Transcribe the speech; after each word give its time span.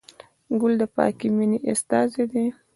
ګل 0.59 0.73
د 0.81 0.83
پاکې 0.95 1.27
مینې 1.35 1.57
استازی 1.71 2.23
دی. 2.31 2.45